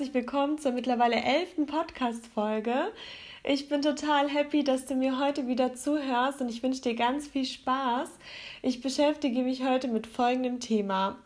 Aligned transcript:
herzlich 0.00 0.14
willkommen 0.14 0.56
zur 0.56 0.72
mittlerweile 0.72 1.16
elften 1.16 1.66
Podcast-Folge. 1.66 2.90
Ich 3.44 3.68
bin 3.68 3.82
total 3.82 4.30
happy, 4.30 4.64
dass 4.64 4.86
du 4.86 4.94
mir 4.94 5.20
heute 5.20 5.46
wieder 5.46 5.74
zuhörst 5.74 6.40
und 6.40 6.48
ich 6.48 6.62
wünsche 6.62 6.80
dir 6.80 6.94
ganz 6.94 7.28
viel 7.28 7.44
Spaß. 7.44 8.08
Ich 8.62 8.80
beschäftige 8.80 9.42
mich 9.42 9.62
heute 9.62 9.88
mit 9.88 10.06
folgendem 10.06 10.58
Thema. 10.58 11.18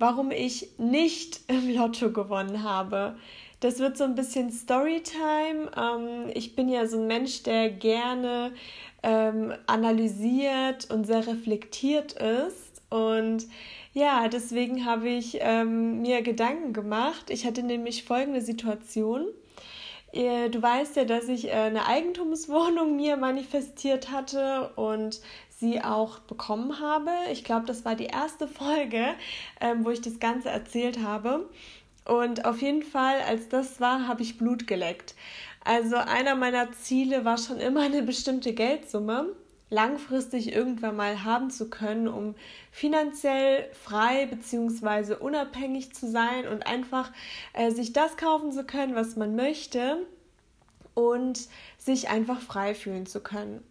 Warum 0.00 0.32
ich 0.32 0.70
nicht 0.76 1.42
im 1.46 1.72
Lotto 1.72 2.10
gewonnen 2.10 2.64
habe. 2.64 3.14
Das 3.60 3.78
wird 3.78 3.96
so 3.96 4.02
ein 4.02 4.16
bisschen 4.16 4.50
Storytime. 4.50 5.70
Ähm, 5.76 6.32
ich 6.34 6.56
bin 6.56 6.68
ja 6.68 6.88
so 6.88 6.98
ein 6.98 7.06
Mensch, 7.06 7.44
der 7.44 7.70
gerne 7.70 8.50
ähm, 9.04 9.54
analysiert 9.68 10.90
und 10.90 11.06
sehr 11.06 11.28
reflektiert 11.28 12.14
ist. 12.14 12.82
Und 12.90 13.46
ja, 13.92 14.28
deswegen 14.28 14.84
habe 14.84 15.08
ich 15.08 15.38
ähm, 15.40 16.02
mir 16.02 16.22
Gedanken 16.22 16.72
gemacht. 16.72 17.30
Ich 17.30 17.44
hatte 17.46 17.62
nämlich 17.62 18.04
folgende 18.04 18.40
Situation. 18.40 19.26
Du 20.12 20.60
weißt 20.60 20.96
ja, 20.96 21.04
dass 21.04 21.28
ich 21.28 21.48
äh, 21.48 21.52
eine 21.52 21.86
Eigentumswohnung 21.86 22.96
mir 22.96 23.16
manifestiert 23.16 24.10
hatte 24.10 24.70
und 24.74 25.20
sie 25.60 25.80
auch 25.82 26.18
bekommen 26.20 26.80
habe. 26.80 27.10
Ich 27.30 27.44
glaube, 27.44 27.66
das 27.66 27.84
war 27.84 27.94
die 27.94 28.06
erste 28.06 28.48
Folge, 28.48 29.14
ähm, 29.60 29.84
wo 29.84 29.90
ich 29.90 30.00
das 30.00 30.18
Ganze 30.18 30.48
erzählt 30.48 31.00
habe. 31.02 31.48
Und 32.04 32.44
auf 32.44 32.62
jeden 32.62 32.82
Fall, 32.82 33.20
als 33.28 33.48
das 33.48 33.80
war, 33.80 34.08
habe 34.08 34.22
ich 34.22 34.38
Blut 34.38 34.66
geleckt. 34.66 35.14
Also 35.62 35.96
einer 35.96 36.34
meiner 36.34 36.72
Ziele 36.72 37.24
war 37.24 37.38
schon 37.38 37.58
immer 37.58 37.82
eine 37.82 38.02
bestimmte 38.02 38.54
Geldsumme 38.54 39.36
langfristig 39.70 40.52
irgendwann 40.52 40.96
mal 40.96 41.24
haben 41.24 41.50
zu 41.50 41.70
können, 41.70 42.08
um 42.08 42.34
finanziell 42.72 43.70
frei 43.72 44.26
bzw. 44.26 45.14
unabhängig 45.14 45.94
zu 45.94 46.10
sein 46.10 46.46
und 46.46 46.66
einfach 46.66 47.10
äh, 47.52 47.70
sich 47.70 47.92
das 47.92 48.16
kaufen 48.16 48.52
zu 48.52 48.64
können, 48.64 48.94
was 48.94 49.16
man 49.16 49.36
möchte 49.36 50.06
und 50.94 51.48
sich 51.78 52.10
einfach 52.10 52.40
frei 52.40 52.74
fühlen 52.74 53.06
zu 53.06 53.20
können. 53.20 53.62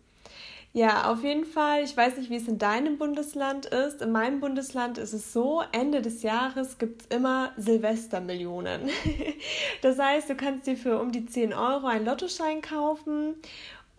Ja, 0.72 1.12
auf 1.12 1.24
jeden 1.24 1.46
Fall. 1.46 1.84
Ich 1.84 1.98
weiß 1.98 2.18
nicht, 2.18 2.30
wie 2.30 2.36
es 2.36 2.48
in 2.48 2.60
deinem 2.60 3.00
Bundesland 3.00 3.66
ist. 3.66 4.04
In 4.04 4.12
meinem 4.12 4.40
Bundesland 4.40 5.00
ist 5.00 5.14
es 5.14 5.34
so, 5.34 5.64
Ende 5.72 6.04
des 6.04 6.22
Jahres 6.22 6.78
gibt 6.78 7.02
es 7.02 7.08
immer 7.08 7.54
Silvestermillionen. 7.58 8.88
das 9.82 9.98
heißt, 9.98 10.30
du 10.30 10.36
kannst 10.36 10.68
dir 10.68 10.78
für 10.78 11.00
um 11.00 11.12
die 11.12 11.26
10 11.26 11.54
Euro 11.54 11.88
einen 11.88 12.06
Lottoschein 12.06 12.62
kaufen 12.62 13.34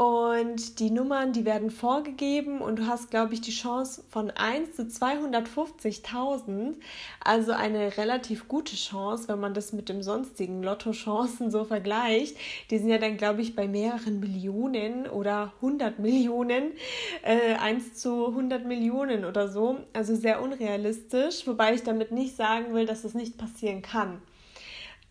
und 0.01 0.79
die 0.81 0.91
Nummern, 0.91 1.35
die 1.35 1.45
werden 1.45 1.71
vorgegeben 1.71 2.63
und 2.63 2.79
du 2.79 2.87
hast, 2.87 3.11
glaube 3.11 3.35
ich, 3.35 3.43
die 3.43 3.51
Chance 3.51 4.03
von 4.09 4.31
1 4.31 4.75
zu 4.75 4.85
250.000. 4.85 6.77
Also 7.23 7.53
eine 7.53 7.99
relativ 7.99 8.49
gute 8.49 8.77
Chance, 8.77 9.29
wenn 9.29 9.41
man 9.41 9.53
das 9.53 9.75
mit 9.75 9.91
dem 9.91 10.03
sonstigen 10.03 10.63
Lotto-Chancen 10.63 11.51
so 11.51 11.65
vergleicht. 11.65 12.35
Die 12.71 12.79
sind 12.79 12.89
ja 12.89 12.97
dann, 12.97 13.19
glaube 13.19 13.43
ich, 13.43 13.55
bei 13.55 13.69
mehreren 13.69 14.21
Millionen 14.21 15.07
oder 15.07 15.53
100 15.57 15.99
Millionen. 15.99 16.73
Äh, 17.21 17.57
1 17.57 17.93
zu 17.97 18.29
100 18.29 18.65
Millionen 18.65 19.27
oder 19.27 19.49
so. 19.49 19.81
Also 19.93 20.17
sehr 20.17 20.41
unrealistisch. 20.41 21.47
Wobei 21.47 21.75
ich 21.75 21.83
damit 21.83 22.11
nicht 22.11 22.37
sagen 22.37 22.73
will, 22.73 22.87
dass 22.87 23.03
das 23.03 23.13
nicht 23.13 23.37
passieren 23.37 23.83
kann. 23.83 24.23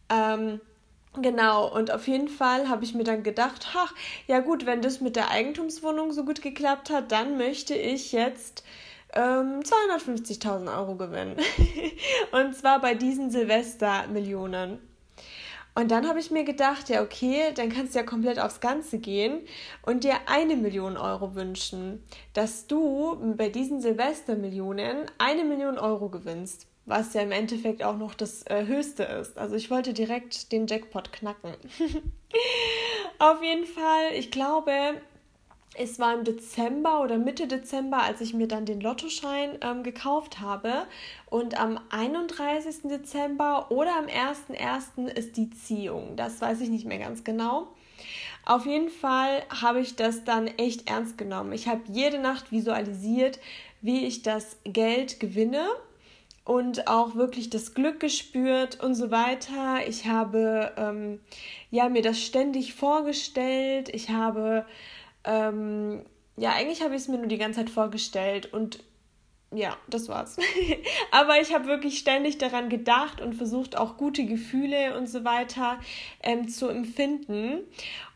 Ähm, 0.10 0.60
Genau, 1.16 1.68
und 1.68 1.92
auf 1.92 2.08
jeden 2.08 2.28
Fall 2.28 2.70
habe 2.70 2.84
ich 2.84 2.94
mir 2.94 3.04
dann 3.04 3.24
gedacht, 3.24 3.68
ach, 3.76 3.94
ja 4.28 4.40
gut, 4.40 4.66
wenn 4.68 4.82
das 4.82 5.02
mit 5.02 5.16
der 5.16 5.32
Eigentumswohnung 5.32 6.12
so 6.12 6.24
gut 6.24 6.42
geklappt 6.42 6.92
hat, 6.92 7.12
dann 7.12 7.38
möchte 7.38 7.74
ich 7.74 8.12
jetzt 8.12 8.64
ähm, 9.14 9.62
250.000 9.62 10.78
Euro 10.78 10.96
gewinnen. 10.96 11.36
und 12.32 12.56
zwar 12.56 12.80
bei 12.80 12.94
diesen 12.94 13.32
Silvestermillionen. 13.32 14.80
Und 15.74 15.92
dann 15.92 16.08
habe 16.08 16.20
ich 16.20 16.30
mir 16.30 16.44
gedacht, 16.44 16.90
ja, 16.90 17.02
okay, 17.02 17.54
dann 17.56 17.70
kannst 17.70 17.96
du 17.96 18.00
ja 18.00 18.06
komplett 18.06 18.38
aufs 18.38 18.60
Ganze 18.60 19.00
gehen 19.00 19.42
und 19.84 20.04
dir 20.04 20.16
eine 20.28 20.56
Million 20.56 20.98
Euro 20.98 21.36
wünschen, 21.36 22.04
dass 22.34 22.68
du 22.68 23.18
bei 23.36 23.50
diesen 23.50 23.82
Silvestermillionen 23.82 25.06
eine 25.18 25.44
Million 25.44 25.78
Euro 25.80 26.10
gewinnst 26.10 26.68
was 26.90 27.14
ja 27.14 27.22
im 27.22 27.32
Endeffekt 27.32 27.84
auch 27.84 27.98
noch 27.98 28.16
das 28.16 28.46
äh, 28.48 28.66
Höchste 28.66 29.04
ist. 29.04 29.38
Also 29.38 29.56
ich 29.56 29.70
wollte 29.70 29.94
direkt 29.94 30.52
den 30.52 30.66
Jackpot 30.66 31.14
knacken. 31.14 31.54
Auf 33.20 33.44
jeden 33.44 33.66
Fall, 33.66 34.14
ich 34.16 34.32
glaube, 34.32 34.72
es 35.78 36.00
war 36.00 36.16
im 36.16 36.24
Dezember 36.24 37.02
oder 37.02 37.20
Mitte 37.20 37.46
Dezember, 37.46 38.02
als 38.02 38.22
ich 38.22 38.34
mir 38.34 38.48
dann 38.48 38.66
den 38.66 38.82
Lottoschein 38.82 39.60
ähm, 39.62 39.84
gekauft 39.84 40.40
habe. 40.40 40.88
Und 41.30 41.60
am 41.60 41.80
31. 41.92 42.90
Dezember 42.90 43.70
oder 43.70 43.96
am 43.96 44.06
1.1. 44.06 45.08
ist 45.10 45.38
die 45.38 45.52
Ziehung. 45.52 46.16
Das 46.16 46.42
weiß 46.42 46.60
ich 46.62 46.70
nicht 46.70 46.86
mehr 46.86 47.00
ganz 47.00 47.24
genau. 47.24 47.68
Auf 48.46 48.66
jeden 48.66 48.90
Fall 48.90 49.44
habe 49.62 49.80
ich 49.80 49.96
das 49.96 50.24
dann 50.24 50.48
echt 50.48 50.90
ernst 50.90 51.20
genommen. 51.20 51.54
Ich 51.54 51.68
habe 51.68 51.82
jede 51.88 52.18
Nacht 52.18 52.52
visualisiert, 52.52 53.40
wie 53.82 54.08
ich 54.08 54.24
das 54.24 54.58
Geld 54.64 55.20
gewinne 55.20 55.68
und 56.50 56.88
auch 56.88 57.14
wirklich 57.14 57.52
das 57.52 57.76
Glück 57.76 58.00
gespürt 58.00 58.84
und 58.84 58.96
so 58.96 59.12
weiter. 59.12 59.88
Ich 59.88 60.08
habe 60.08 60.72
ähm, 60.78 61.20
ja 61.70 61.90
mir 61.90 62.02
das 62.02 62.20
ständig 62.20 62.74
vorgestellt. 62.74 63.90
Ich 63.94 64.10
habe 64.10 64.66
ähm, 65.26 66.04
ja 66.38 66.54
eigentlich 66.54 66.82
habe 66.82 66.96
ich 66.96 67.02
es 67.02 67.08
mir 67.08 67.20
nur 67.20 67.28
die 67.28 67.38
ganze 67.38 67.60
Zeit 67.60 67.70
vorgestellt 67.70 68.52
und 68.52 68.84
ja, 69.54 69.78
das 69.90 70.10
war's. 70.10 70.38
Aber 71.12 71.40
ich 71.40 71.54
habe 71.54 71.68
wirklich 71.68 72.00
ständig 72.00 72.40
daran 72.40 72.70
gedacht 72.70 73.22
und 73.22 73.36
versucht 73.36 73.78
auch 73.78 73.96
gute 73.96 74.26
Gefühle 74.26 74.98
und 74.98 75.08
so 75.08 75.24
weiter 75.24 75.80
ähm, 76.24 76.50
zu 76.50 76.68
empfinden 76.68 77.60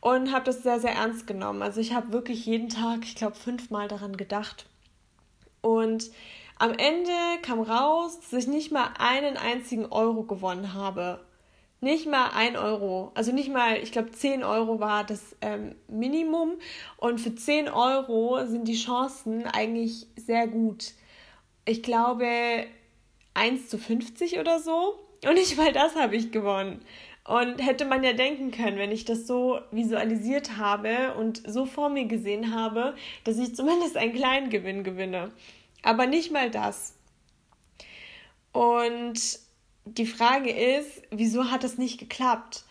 und 0.01 0.33
habe 0.33 0.45
das 0.45 0.63
sehr, 0.63 0.79
sehr 0.79 0.94
ernst 0.94 1.27
genommen. 1.27 1.61
Also 1.61 1.81
ich 1.81 1.94
habe 1.94 2.11
wirklich 2.11 2.47
jeden 2.47 2.69
Tag, 2.69 3.01
ich 3.03 3.15
glaube, 3.15 3.35
fünfmal 3.35 3.88
daran 3.88 4.17
gedacht. 4.17 4.65
Und 5.61 6.09
am 6.63 6.72
Ende 6.72 7.12
kam 7.41 7.59
raus, 7.59 8.22
dass 8.22 8.31
ich 8.31 8.47
nicht 8.47 8.72
mal 8.72 8.91
einen 8.97 9.35
einzigen 9.35 9.85
Euro 9.88 10.24
gewonnen 10.24 10.74
habe. 10.74 11.19
Nicht 11.81 12.07
mal 12.07 12.29
ein 12.34 12.56
Euro. 12.56 13.12
Also 13.16 13.34
nicht 13.34 13.51
mal, 13.51 13.75
ich 13.84 13.91
glaube, 13.91 14.12
10 14.12 14.46
Euro 14.46 14.79
war 14.79 15.03
das 15.03 15.35
ähm, 15.41 15.75
Minimum. 15.90 16.53
Und 16.96 17.19
für 17.19 17.35
10 17.35 17.68
Euro 17.68 18.46
sind 18.46 18.66
die 18.69 18.78
Chancen 18.78 19.46
eigentlich 19.46 20.07
sehr 20.16 20.47
gut. 20.47 20.94
Ich 21.66 21.84
glaube 21.84 22.66
1 23.34 23.68
zu 23.68 23.78
50 23.78 24.40
oder 24.40 24.62
so. 24.62 24.97
Und 25.28 25.34
nicht 25.34 25.57
mal 25.57 25.74
das 25.74 25.97
habe 25.97 26.16
ich 26.16 26.31
gewonnen. 26.31 26.80
Und 27.28 27.57
hätte 27.57 27.84
man 27.84 28.06
ja 28.06 28.13
denken 28.13 28.51
können, 28.51 28.78
wenn 28.78 28.94
ich 28.94 29.03
das 29.03 29.28
so 29.28 29.59
visualisiert 29.72 30.56
habe 30.56 31.13
und 31.16 31.44
so 31.45 31.66
vor 31.66 31.90
mir 31.90 32.06
gesehen 32.06 32.56
habe, 32.56 32.95
dass 33.25 33.38
ich 33.38 33.53
zumindest 33.53 33.97
einen 33.97 34.13
kleinen 34.13 34.50
Gewinn 34.50 34.85
gewinne. 34.85 35.34
Aber 35.83 36.07
nicht 36.07 36.31
mal 36.31 36.49
das. 36.49 36.95
Und 38.51 39.19
die 39.85 40.05
Frage 40.05 40.49
ist, 40.49 41.03
wieso 41.11 41.51
hat 41.51 41.63
es 41.63 41.77
nicht 41.77 41.99
geklappt? 41.99 42.63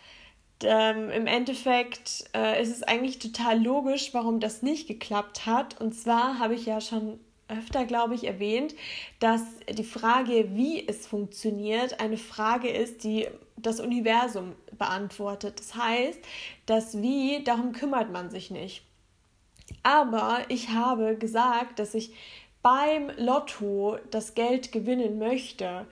Ähm, 0.65 1.11
Im 1.11 1.27
Endeffekt 1.27 2.25
äh, 2.35 2.63
ist 2.63 2.71
es 2.71 2.83
eigentlich 2.83 3.19
total 3.19 3.63
logisch, 3.63 4.15
warum 4.15 4.41
das 4.41 4.63
nicht 4.63 4.89
geklappt 4.89 5.47
hat. 5.47 5.81
Und 5.81 5.93
zwar 5.93 6.39
habe 6.39 6.55
ich 6.55 6.67
ja 6.67 6.81
schon 6.81 7.21
öfter, 7.49 7.85
glaube 7.85 8.15
ich, 8.15 8.25
erwähnt, 8.25 8.75
dass 9.21 9.43
die 9.69 9.85
Frage, 9.85 10.55
wie 10.55 10.87
es 10.87 11.07
funktioniert, 11.07 12.01
eine 12.01 12.17
Frage 12.17 12.69
ist, 12.69 13.05
die 13.05 13.29
das 13.57 13.81
Universum 13.81 14.55
beantwortet. 14.79 15.59
Das 15.59 15.75
heißt, 15.75 16.21
das 16.67 17.03
Wie, 17.03 17.45
darum 17.45 17.73
kümmert 17.73 18.11
man 18.11 18.31
sich 18.31 18.51
nicht. 18.51 18.85
Aber 19.83 20.41
ich 20.49 20.71
habe 20.71 21.17
gesagt, 21.17 21.79
dass 21.79 21.95
ich 21.95 22.13
beim 22.63 23.11
Lotto 23.17 23.99
das 24.11 24.35
Geld 24.35 24.73
gewinnen 24.73 25.19
möchte. 25.19 25.87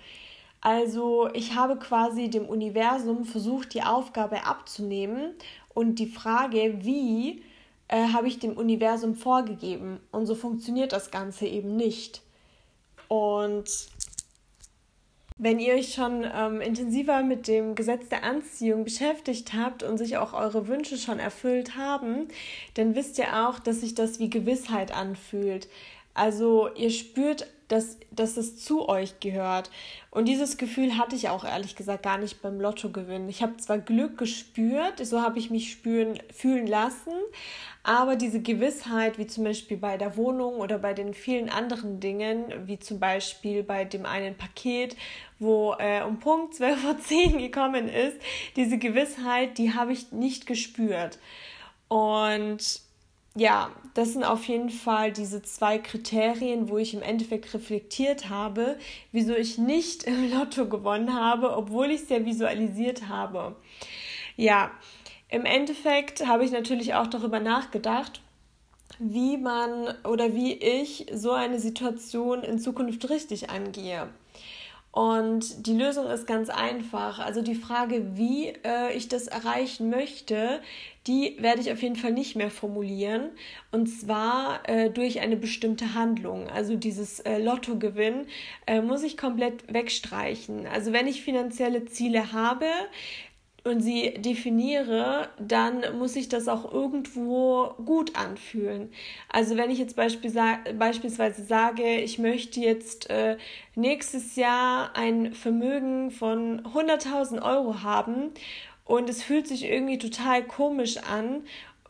Also 0.61 1.29
ich 1.33 1.55
habe 1.55 1.77
quasi 1.77 2.29
dem 2.29 2.47
Universum 2.47 3.25
versucht, 3.25 3.75
die 3.75 3.83
Aufgabe 3.83 4.45
abzunehmen 4.45 5.35
und 5.75 5.99
die 5.99 6.07
Frage, 6.07 6.79
wie, 6.83 7.43
äh, 7.89 8.09
habe 8.13 8.29
ich 8.29 8.39
dem 8.39 8.57
Universum 8.57 9.15
vorgegeben. 9.15 10.01
Und 10.13 10.27
so 10.27 10.35
funktioniert 10.35 10.93
das 10.93 11.11
Ganze 11.11 11.47
eben 11.47 11.77
nicht. 11.77 12.23
Und 13.09 13.89
wenn 15.39 15.59
ihr 15.59 15.75
euch 15.75 15.95
schon 15.95 16.25
ähm, 16.33 16.61
intensiver 16.61 17.23
mit 17.23 17.49
dem 17.49 17.75
Gesetz 17.75 18.11
der 18.11 18.25
Anziehung 18.25 18.85
beschäftigt 18.85 19.55
habt 19.55 19.83
und 19.83 19.97
sich 19.97 20.19
auch 20.19 20.35
eure 20.35 20.69
Wünsche 20.69 20.99
schon 20.99 21.19
erfüllt 21.19 21.77
haben, 21.77 22.29
dann 22.75 22.95
wisst 22.95 23.17
ihr 23.17 23.49
auch, 23.49 23.59
dass 23.59 23.81
sich 23.81 23.95
das 23.95 24.19
wie 24.19 24.29
Gewissheit 24.29 24.95
anfühlt. 24.95 25.67
Also 26.15 26.69
ihr 26.75 26.91
spürt 26.91 27.47
dass, 27.71 27.99
dass 28.11 28.37
es 28.37 28.57
zu 28.57 28.89
euch 28.89 29.21
gehört. 29.21 29.71
Und 30.11 30.27
dieses 30.27 30.57
Gefühl 30.57 30.99
hatte 30.99 31.15
ich 31.15 31.29
auch 31.29 31.45
ehrlich 31.45 31.77
gesagt 31.77 32.03
gar 32.03 32.19
nicht 32.19 32.43
beim 32.43 32.61
Lottogewinn. 32.61 33.29
Ich 33.29 33.43
habe 33.43 33.57
zwar 33.59 33.79
Glück 33.79 34.19
gespürt, 34.19 35.05
so 35.07 35.23
habe 35.23 35.39
ich 35.39 35.51
mich 35.51 35.71
spüren, 35.71 36.19
fühlen 36.33 36.67
lassen, 36.67 37.13
aber 37.85 38.17
diese 38.17 38.41
Gewissheit, 38.41 39.19
wie 39.19 39.29
zum 39.29 39.45
Beispiel 39.45 39.77
bei 39.77 39.97
der 39.97 40.17
Wohnung 40.17 40.57
oder 40.57 40.79
bei 40.79 40.95
den 40.95 41.15
vielen 41.15 41.49
anderen 41.49 42.01
Dingen, 42.01 42.53
wie 42.67 42.81
zum 42.81 42.99
Beispiel 42.99 43.63
bei 43.63 43.85
dem 43.85 44.05
einen 44.05 44.37
Paket, 44.37 44.97
wo 45.39 45.77
äh, 45.79 46.03
um 46.03 46.19
Punkt 46.19 46.57
12 46.57 46.85
Uhr 46.85 46.99
10 46.99 47.39
gekommen 47.39 47.89
ist, 47.89 48.17
diese 48.57 48.79
Gewissheit, 48.79 49.59
die 49.59 49.75
habe 49.75 49.93
ich 49.93 50.11
nicht 50.11 50.47
gespürt. 50.47 51.21
Und 51.87 52.83
ja, 53.41 53.71
das 53.95 54.13
sind 54.13 54.23
auf 54.23 54.45
jeden 54.45 54.69
Fall 54.69 55.13
diese 55.13 55.41
zwei 55.41 55.79
Kriterien, 55.79 56.69
wo 56.69 56.77
ich 56.77 56.93
im 56.93 57.01
Endeffekt 57.01 57.55
reflektiert 57.55 58.29
habe, 58.29 58.77
wieso 59.13 59.35
ich 59.35 59.57
nicht 59.57 60.03
im 60.07 60.31
Lotto 60.31 60.69
gewonnen 60.69 61.15
habe, 61.15 61.57
obwohl 61.57 61.91
ich 61.91 62.03
es 62.03 62.11
ja 62.11 62.27
visualisiert 62.27 63.09
habe. 63.09 63.57
Ja, 64.37 64.71
im 65.31 65.47
Endeffekt 65.47 66.27
habe 66.27 66.45
ich 66.45 66.51
natürlich 66.51 66.93
auch 66.93 67.07
darüber 67.07 67.41
nachgedacht, 67.41 68.21
wie 68.99 69.39
man 69.39 69.95
oder 70.05 70.35
wie 70.35 70.53
ich 70.53 71.07
so 71.11 71.33
eine 71.33 71.61
Situation 71.61 72.43
in 72.43 72.59
Zukunft 72.59 73.09
richtig 73.09 73.49
angehe. 73.49 74.11
Und 74.93 75.67
die 75.69 75.75
Lösung 75.75 76.07
ist 76.07 76.27
ganz 76.27 76.51
einfach. 76.51 77.21
Also 77.21 77.43
die 77.43 77.55
Frage, 77.55 78.17
wie 78.17 78.49
äh, 78.65 78.93
ich 78.93 79.07
das 79.07 79.29
erreichen 79.29 79.89
möchte, 79.89 80.61
die 81.07 81.37
werde 81.39 81.61
ich 81.61 81.71
auf 81.71 81.81
jeden 81.81 81.95
Fall 81.95 82.13
nicht 82.13 82.35
mehr 82.35 82.51
formulieren. 82.51 83.31
Und 83.71 83.87
zwar 83.87 84.69
äh, 84.69 84.91
durch 84.91 85.21
eine 85.21 85.37
bestimmte 85.37 85.95
Handlung. 85.95 86.49
Also 86.49 86.75
dieses 86.75 87.21
äh, 87.21 87.39
Lottogewinn 87.39 88.27
äh, 88.67 88.81
muss 88.83 89.05
ich 89.05 89.17
komplett 89.17 89.73
wegstreichen. 89.73 90.67
Also 90.67 90.93
wenn 90.93 91.07
ich 91.07 91.23
finanzielle 91.23 91.85
Ziele 91.85 92.33
habe, 92.33 92.67
und 93.65 93.81
sie 93.81 94.15
definiere, 94.15 95.29
dann 95.39 95.99
muss 95.99 96.17
ich 96.17 96.29
das 96.29 96.49
auch 96.49 96.73
irgendwo 96.73 97.75
gut 97.85 98.17
anfühlen. 98.17 98.91
Also 99.29 99.57
wenn 99.57 99.71
ich 99.71 99.79
jetzt 99.79 99.97
beispielsweise 99.97 101.45
sage, 101.45 101.97
ich 102.01 102.19
möchte 102.19 102.61
jetzt 102.61 103.11
äh, 103.11 103.37
nächstes 103.75 104.37
Jahr 104.37 104.97
ein 104.97 105.35
Vermögen 105.35 106.11
von 106.11 106.63
100.000 106.63 107.43
Euro 107.43 107.83
haben 107.83 108.31
und 108.85 109.09
es 109.09 109.23
fühlt 109.23 109.47
sich 109.47 109.65
irgendwie 109.65 109.99
total 109.99 110.43
komisch 110.43 110.97
an 110.99 111.45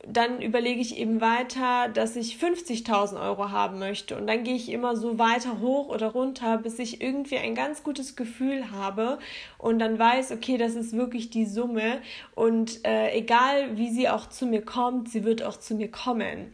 dann 0.07 0.41
überlege 0.41 0.81
ich 0.81 0.97
eben 0.97 1.21
weiter, 1.21 1.89
dass 1.89 2.17
ich 2.17 2.37
50.000 2.37 3.21
Euro 3.21 3.51
haben 3.51 3.79
möchte. 3.79 4.17
Und 4.17 4.27
dann 4.27 4.45
gehe 4.45 4.55
ich 4.55 4.71
immer 4.71 4.97
so 4.97 5.19
weiter 5.19 5.61
hoch 5.61 5.89
oder 5.89 6.09
runter, 6.09 6.59
bis 6.59 6.79
ich 6.79 7.03
irgendwie 7.03 7.37
ein 7.37 7.55
ganz 7.55 7.83
gutes 7.83 8.17
Gefühl 8.17 8.71
habe 8.71 9.19
und 9.59 9.79
dann 9.79 9.99
weiß, 9.99 10.33
okay, 10.33 10.57
das 10.57 10.75
ist 10.75 10.95
wirklich 10.97 11.31
die 11.31 11.45
Summe. 11.45 12.01
Und 12.35 12.85
äh, 12.87 13.13
egal 13.13 13.77
wie 13.77 13.91
sie 13.91 14.09
auch 14.09 14.29
zu 14.29 14.47
mir 14.47 14.63
kommt, 14.63 15.11
sie 15.11 15.25
wird 15.25 15.43
auch 15.43 15.59
zu 15.59 15.75
mir 15.75 15.91
kommen. 15.91 16.51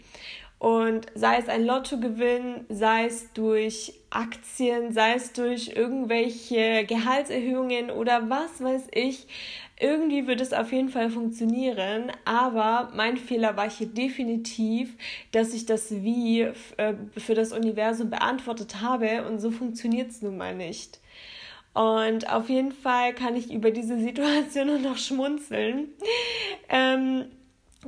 Und 0.58 1.06
sei 1.14 1.36
es 1.36 1.48
ein 1.48 1.66
Lottogewinn, 1.66 2.64
sei 2.70 3.06
es 3.06 3.32
durch 3.34 3.92
Aktien, 4.08 4.92
sei 4.92 5.14
es 5.14 5.34
durch 5.34 5.76
irgendwelche 5.76 6.86
Gehaltserhöhungen 6.86 7.90
oder 7.90 8.30
was 8.30 8.62
weiß 8.62 8.88
ich, 8.92 9.26
irgendwie 9.78 10.26
wird 10.26 10.40
es 10.40 10.54
auf 10.54 10.72
jeden 10.72 10.88
Fall 10.88 11.10
funktionieren, 11.10 12.10
aber 12.24 12.90
mein 12.94 13.18
Fehler 13.18 13.58
war 13.58 13.68
hier 13.68 13.88
definitiv, 13.88 14.96
dass 15.32 15.52
ich 15.52 15.66
das 15.66 15.90
Wie 15.90 16.40
äh, 16.78 16.94
für 17.18 17.34
das 17.34 17.52
Universum 17.52 18.08
beantwortet 18.08 18.80
habe 18.80 19.26
und 19.26 19.38
so 19.38 19.50
funktioniert 19.50 20.10
es 20.10 20.22
nun 20.22 20.38
mal 20.38 20.54
nicht. 20.54 20.98
Und 21.74 22.32
auf 22.32 22.48
jeden 22.48 22.72
Fall 22.72 23.12
kann 23.12 23.36
ich 23.36 23.52
über 23.52 23.70
diese 23.70 23.98
Situation 23.98 24.68
nur 24.68 24.78
noch 24.78 24.96
schmunzeln. 24.96 25.88
Ähm, 26.70 27.26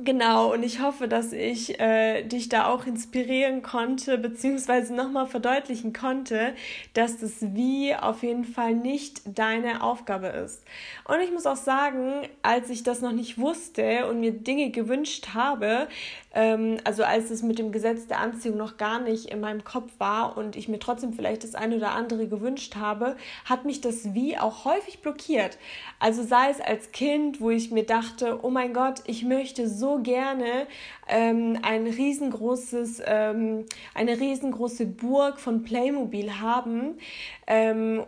Genau, 0.05 0.53
und 0.53 0.63
ich 0.63 0.81
hoffe, 0.81 1.07
dass 1.09 1.33
ich 1.33 1.79
äh, 1.79 2.23
dich 2.23 2.47
da 2.47 2.67
auch 2.67 2.85
inspirieren 2.85 3.61
konnte, 3.63 4.17
beziehungsweise 4.17 4.93
nochmal 4.93 5.27
verdeutlichen 5.27 5.91
konnte, 5.91 6.53
dass 6.93 7.17
das 7.17 7.53
Wie 7.53 7.93
auf 7.95 8.23
jeden 8.23 8.45
Fall 8.45 8.75
nicht 8.75 9.21
deine 9.37 9.83
Aufgabe 9.83 10.27
ist. 10.27 10.63
Und 11.05 11.19
ich 11.21 11.31
muss 11.31 11.45
auch 11.45 11.57
sagen, 11.57 12.21
als 12.43 12.69
ich 12.69 12.83
das 12.83 13.01
noch 13.01 13.11
nicht 13.11 13.39
wusste 13.39 14.07
und 14.07 14.21
mir 14.21 14.31
Dinge 14.31 14.69
gewünscht 14.69 15.29
habe, 15.33 15.87
also 16.31 17.03
als 17.03 17.31
es 17.31 17.41
mit 17.41 17.57
dem 17.57 17.71
Gesetz 17.71 18.07
der 18.07 18.19
Anziehung 18.19 18.57
noch 18.57 18.77
gar 18.77 18.99
nicht 18.99 19.25
in 19.25 19.39
meinem 19.39 19.63
Kopf 19.63 19.91
war 19.97 20.37
und 20.37 20.55
ich 20.55 20.67
mir 20.67 20.79
trotzdem 20.79 21.13
vielleicht 21.13 21.43
das 21.43 21.55
eine 21.55 21.75
oder 21.75 21.91
andere 21.91 22.27
gewünscht 22.27 22.75
habe, 22.75 23.15
hat 23.45 23.65
mich 23.65 23.81
das 23.81 24.13
Wie 24.13 24.37
auch 24.37 24.65
häufig 24.65 24.99
blockiert. 25.01 25.57
Also 25.99 26.23
sei 26.23 26.49
es 26.51 26.61
als 26.61 26.91
Kind, 26.91 27.41
wo 27.41 27.49
ich 27.49 27.71
mir 27.71 27.83
dachte, 27.83 28.39
oh 28.43 28.49
mein 28.49 28.73
Gott, 28.73 29.01
ich 29.07 29.23
möchte 29.25 29.67
so 29.67 29.99
gerne 29.99 30.67
ähm, 31.07 31.57
ein 31.63 31.87
riesengroßes, 31.87 33.01
ähm, 33.05 33.65
eine 33.95 34.19
riesengroße 34.19 34.85
Burg 34.85 35.39
von 35.39 35.63
Playmobil 35.63 36.39
haben, 36.39 36.99
ähm, 37.47 38.03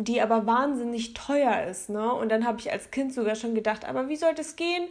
die 0.00 0.20
aber 0.20 0.46
wahnsinnig 0.46 1.14
teuer 1.14 1.64
ist. 1.68 1.90
Ne? 1.90 2.12
Und 2.14 2.30
dann 2.30 2.46
habe 2.46 2.60
ich 2.60 2.70
als 2.70 2.92
Kind 2.92 3.12
sogar 3.12 3.34
schon 3.34 3.54
gedacht, 3.54 3.84
aber 3.84 4.08
wie 4.08 4.16
soll 4.16 4.34
das 4.34 4.54
gehen? 4.54 4.84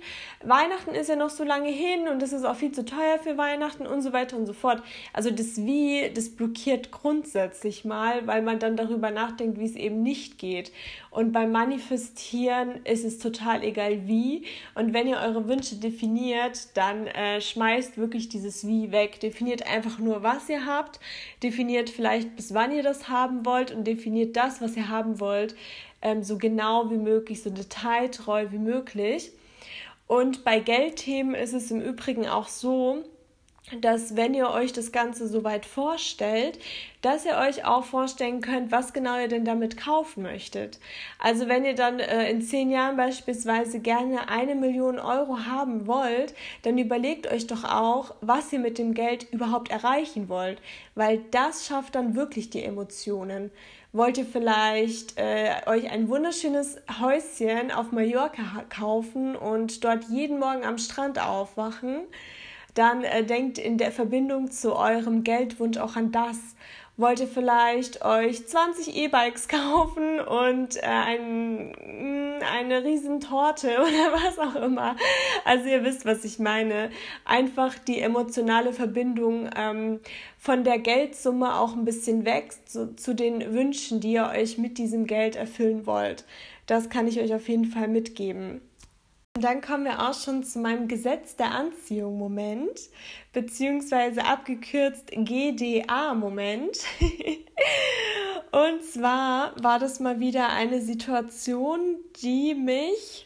Weihnachten 0.44 0.92
ist 0.92 1.08
ja 1.10 1.16
noch 1.16 1.30
so 1.30 1.46
lange 1.46 1.70
hin 1.70 2.10
und 2.10 2.22
das 2.22 2.34
ist 2.34 2.44
auch 2.44 2.56
viel 2.56 2.73
zu 2.74 2.86
teuer 2.86 3.20
für 3.20 3.38
Weihnachten 3.38 3.86
und 3.86 4.02
so 4.02 4.14
weiter 4.14 4.38
und 4.38 4.46
so 4.46 4.54
fort. 4.54 4.81
Also 5.14 5.31
das 5.31 5.58
Wie, 5.58 6.10
das 6.14 6.30
blockiert 6.30 6.92
grundsätzlich 6.92 7.86
mal, 7.86 8.25
weil 8.28 8.42
man 8.42 8.60
dann 8.60 8.75
darüber 8.75 9.12
nachdenkt, 9.12 9.60
wie 9.60 9.66
es 9.66 9.75
eben 9.75 10.04
nicht 10.04 10.38
geht. 10.38 10.72
Und 11.12 11.31
beim 11.31 11.52
Manifestieren 11.52 12.84
ist 12.86 13.06
es 13.06 13.20
total 13.20 13.64
egal 13.64 14.08
wie. 14.08 14.46
Und 14.75 14.94
wenn 14.94 15.08
ihr 15.08 15.18
eure 15.18 15.48
Wünsche 15.48 15.75
definiert, 15.75 16.75
dann 16.75 17.08
äh, 17.08 17.40
schmeißt 17.40 17.98
wirklich 17.98 18.30
dieses 18.30 18.66
Wie 18.68 18.92
weg. 18.92 19.20
Definiert 19.20 19.68
einfach 19.68 20.00
nur, 20.00 20.24
was 20.24 20.50
ihr 20.50 20.66
habt. 20.66 21.00
Definiert 21.44 21.90
vielleicht, 21.90 22.36
bis 22.36 22.54
wann 22.54 22.72
ihr 22.72 22.84
das 22.84 23.10
haben 23.10 23.46
wollt 23.46 23.72
und 23.72 23.86
definiert 23.86 24.36
das, 24.36 24.62
was 24.62 24.75
ihr 24.75 24.90
haben 24.90 25.20
wollt, 25.20 25.56
ähm, 26.02 26.24
so 26.24 26.38
genau 26.38 26.90
wie 26.90 26.98
möglich, 26.98 27.44
so 27.44 27.50
detailtreu 27.50 28.48
wie 28.52 28.58
möglich. 28.58 29.31
Und 30.13 30.44
bei 30.44 30.60
Geldthemen 30.60 31.33
ist 31.33 31.54
es 31.54 31.71
im 31.71 31.81
Übrigen 31.81 32.27
auch 32.27 32.48
so, 32.48 33.04
dass 33.81 34.15
wenn 34.15 34.36
ihr 34.36 34.51
euch 34.51 34.71
das 34.71 34.92
Ganze 34.92 35.27
soweit 35.27 35.65
vorstellt, 35.65 36.60
dass 37.01 37.25
ihr 37.25 37.36
euch 37.38 37.65
auch 37.65 37.83
vorstellen 37.83 38.39
könnt, 38.42 38.71
was 38.71 38.94
genau 38.94 39.18
ihr 39.18 39.27
denn 39.27 39.44
damit 39.44 39.75
kaufen 39.75 40.21
möchtet. 40.21 40.77
Also 41.18 41.48
wenn 41.48 41.65
ihr 41.65 41.74
dann 41.74 42.00
äh, 42.00 42.30
in 42.30 42.44
zehn 42.44 42.69
Jahren 42.69 42.95
beispielsweise 42.95 43.80
gerne 43.80 44.30
eine 44.30 44.54
Million 44.54 45.00
Euro 45.00 45.48
haben 45.48 45.88
wollt, 45.88 46.36
dann 46.62 46.77
überlegt 46.77 47.25
euch 47.31 47.48
doch 47.48 47.63
auch, 47.63 48.13
was 48.21 48.54
ihr 48.54 48.60
mit 48.60 48.77
dem 48.77 48.94
Geld 48.94 49.25
überhaupt 49.31 49.71
erreichen 49.71 50.30
wollt, 50.30 50.62
weil 50.94 51.24
das 51.31 51.65
schafft 51.65 51.95
dann 51.95 52.15
wirklich 52.15 52.51
die 52.51 52.62
Emotionen. 52.62 53.50
Wollt 53.95 54.18
ihr 54.18 54.25
vielleicht 54.25 55.20
äh, 55.20 55.51
euch 55.68 55.91
ein 55.91 56.10
wunderschönes 56.10 56.77
Häuschen 57.00 57.72
auf 57.72 57.91
Mallorca 57.91 58.65
kaufen 58.68 59.36
und 59.36 59.84
dort 59.84 60.06
jeden 60.06 60.39
Morgen 60.39 60.65
am 60.65 60.79
Strand 60.79 61.20
aufwachen? 61.20 62.01
dann 62.74 63.03
äh, 63.03 63.24
denkt 63.24 63.58
in 63.58 63.77
der 63.77 63.91
Verbindung 63.91 64.51
zu 64.51 64.75
eurem 64.75 65.24
Geldwunsch 65.24 65.77
auch 65.77 65.96
an 65.96 66.12
das. 66.12 66.39
Wollt 66.96 67.20
ihr 67.20 67.28
vielleicht 67.28 68.06
euch 68.06 68.46
20 68.46 68.96
E-Bikes 68.96 69.48
kaufen 69.48 70.20
und 70.20 70.78
äh, 70.78 70.86
ein, 70.86 71.72
mm, 71.72 72.44
eine 72.44 72.84
Riesentorte 72.84 73.68
oder 73.80 74.14
was 74.14 74.38
auch 74.38 74.56
immer? 74.56 74.96
Also 75.44 75.70
ihr 75.70 75.84
wisst, 75.84 76.06
was 76.06 76.24
ich 76.24 76.38
meine. 76.38 76.92
Einfach 77.26 77.80
die 77.80 78.00
emotionale 78.00 78.74
Verbindung 78.74 79.50
ähm, 79.56 80.02
von 80.38 80.64
der 80.64 80.78
Geldsumme 80.78 81.56
auch 81.60 81.74
ein 81.74 81.84
bisschen 81.84 82.26
wächst 82.26 82.72
zu, 82.72 82.96
zu 82.96 83.16
den 83.16 83.54
Wünschen, 83.54 84.00
die 84.00 84.14
ihr 84.14 84.32
euch 84.32 84.60
mit 84.60 84.78
diesem 84.78 85.08
Geld 85.08 85.36
erfüllen 85.36 85.88
wollt. 85.88 86.26
Das 86.68 86.90
kann 86.90 87.08
ich 87.08 87.20
euch 87.20 87.34
auf 87.34 87.50
jeden 87.50 87.66
Fall 87.66 87.88
mitgeben. 87.88 88.62
Dann 89.40 89.62
kommen 89.62 89.86
wir 89.86 90.00
auch 90.00 90.13
schon 90.13 90.44
zu 90.44 90.60
meinem 90.60 90.88
Gesetz 90.88 91.36
der 91.36 91.52
Anziehung 91.52 92.20
Moment, 92.20 92.80
beziehungsweise 93.32 94.25
abgekürzt 94.25 95.10
GDA 95.12 96.13
Moment. 96.13 96.78
Und 98.52 98.84
zwar 98.84 99.56
war 99.63 99.80
das 99.80 100.00
mal 100.00 100.20
wieder 100.20 100.50
eine 100.50 100.82
Situation, 100.82 101.98
die 102.22 102.54
mich 102.54 103.25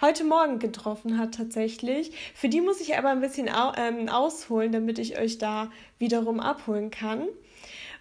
heute 0.00 0.24
Morgen 0.24 0.58
getroffen 0.58 1.18
hat 1.18 1.34
tatsächlich. 1.34 2.12
Für 2.34 2.48
die 2.48 2.62
muss 2.62 2.80
ich 2.80 2.96
aber 2.96 3.10
ein 3.10 3.20
bisschen 3.20 3.50
ähm, 3.76 4.08
ausholen, 4.08 4.72
damit 4.72 4.98
ich 4.98 5.18
euch 5.18 5.36
da 5.36 5.70
wiederum 5.98 6.40
abholen 6.40 6.90
kann. 6.90 7.28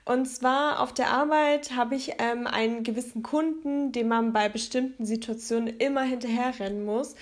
Und 0.09 0.25
zwar 0.25 0.79
auf 0.79 0.91
der 0.91 1.11
Arbeit 1.11 1.75
habe 1.75 1.93
ich 1.93 2.13
ähm, 2.17 2.47
einen 2.47 2.81
gewissen 2.81 3.21
Kunden, 3.21 3.91
dem 3.91 4.07
man 4.07 4.33
bei 4.33 4.49
bestimmten 4.49 5.05
Situationen 5.05 5.67
immer 5.67 6.01
hinterherrennen 6.01 6.83
muss. 6.83 7.13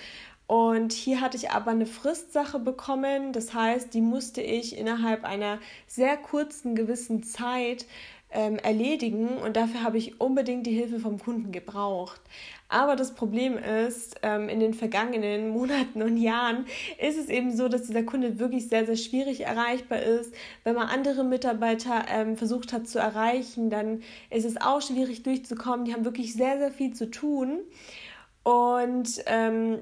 Und 0.46 0.94
hier 0.94 1.20
hatte 1.20 1.36
ich 1.36 1.50
aber 1.50 1.72
eine 1.72 1.84
Fristsache 1.84 2.58
bekommen. 2.58 3.34
Das 3.34 3.52
heißt, 3.52 3.92
die 3.92 4.00
musste 4.00 4.40
ich 4.40 4.74
innerhalb 4.74 5.24
einer 5.24 5.58
sehr 5.86 6.16
kurzen 6.16 6.74
gewissen 6.74 7.22
Zeit 7.22 7.84
ähm, 8.30 8.56
erledigen 8.56 9.28
und 9.38 9.56
dafür 9.56 9.82
habe 9.82 9.96
ich 9.96 10.20
unbedingt 10.20 10.66
die 10.66 10.72
Hilfe 10.72 11.00
vom 11.00 11.18
Kunden 11.18 11.50
gebraucht. 11.50 12.20
Aber 12.68 12.96
das 12.96 13.14
Problem 13.14 13.56
ist, 13.56 14.16
ähm, 14.22 14.50
in 14.50 14.60
den 14.60 14.74
vergangenen 14.74 15.48
Monaten 15.52 16.02
und 16.02 16.18
Jahren 16.18 16.66
ist 16.98 17.18
es 17.18 17.28
eben 17.28 17.56
so, 17.56 17.68
dass 17.68 17.84
dieser 17.84 18.02
Kunde 18.02 18.38
wirklich 18.38 18.68
sehr, 18.68 18.84
sehr 18.84 18.96
schwierig 18.96 19.40
erreichbar 19.40 20.02
ist. 20.02 20.34
Wenn 20.64 20.74
man 20.74 20.88
andere 20.88 21.24
Mitarbeiter 21.24 22.04
ähm, 22.10 22.36
versucht 22.36 22.72
hat 22.72 22.86
zu 22.86 22.98
erreichen, 22.98 23.70
dann 23.70 24.02
ist 24.30 24.44
es 24.44 24.60
auch 24.60 24.82
schwierig 24.82 25.22
durchzukommen. 25.22 25.86
Die 25.86 25.94
haben 25.94 26.04
wirklich 26.04 26.34
sehr, 26.34 26.58
sehr 26.58 26.70
viel 26.70 26.92
zu 26.92 27.10
tun. 27.10 27.60
Und 28.42 29.22
ähm, 29.26 29.78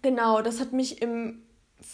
genau, 0.00 0.40
das 0.40 0.60
hat 0.60 0.72
mich 0.72 1.02
im 1.02 1.43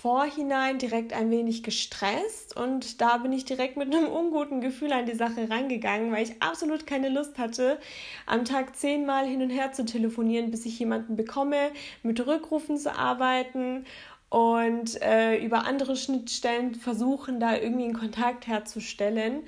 Vorhinein 0.01 0.79
direkt 0.79 1.13
ein 1.13 1.31
wenig 1.31 1.63
gestresst 1.63 2.57
und 2.57 3.03
da 3.03 3.19
bin 3.19 3.35
ich 3.35 3.45
direkt 3.45 3.77
mit 3.77 3.95
einem 3.95 4.09
unguten 4.09 4.63
Gefühl 4.63 4.93
an 4.93 5.05
die 5.05 5.15
Sache 5.15 5.51
rangegangen, 5.51 6.11
weil 6.11 6.23
ich 6.23 6.41
absolut 6.41 6.87
keine 6.87 7.11
Lust 7.11 7.37
hatte, 7.37 7.79
am 8.25 8.47
Tag 8.47 8.77
zehnmal 8.77 9.27
hin 9.27 9.43
und 9.43 9.51
her 9.51 9.73
zu 9.73 9.85
telefonieren, 9.85 10.51
bis 10.51 10.65
ich 10.65 10.79
jemanden 10.79 11.17
bekomme, 11.17 11.71
mit 12.03 12.27
Rückrufen 12.27 12.79
zu 12.79 12.97
arbeiten 12.97 13.85
und 14.31 15.03
äh, 15.03 15.37
über 15.45 15.67
andere 15.67 15.97
Schnittstellen 15.97 16.77
versuchen, 16.77 17.39
da 17.39 17.57
irgendwie 17.57 17.85
einen 17.85 17.99
Kontakt 17.99 18.47
herzustellen. 18.47 19.43